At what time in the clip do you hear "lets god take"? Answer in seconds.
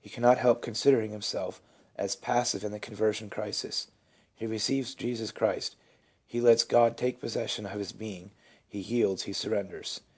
6.40-7.20